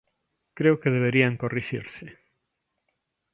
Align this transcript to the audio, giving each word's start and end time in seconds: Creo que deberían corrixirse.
Creo 0.57 0.75
que 0.81 0.93
deberían 0.95 1.39
corrixirse. 1.43 2.05